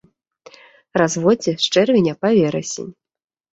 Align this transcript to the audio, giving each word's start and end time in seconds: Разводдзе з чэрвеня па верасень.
Разводдзе 1.01 1.53
з 1.67 1.71
чэрвеня 1.75 2.17
па 2.23 2.29
верасень. 2.39 2.91